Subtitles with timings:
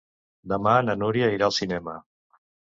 [0.53, 1.97] Demà na Núria irà al cinema.